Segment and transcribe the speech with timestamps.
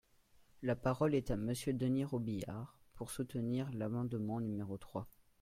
[0.63, 5.07] La parole est à Monsieur Denys Robiliard, pour soutenir l’amendement numéro trois.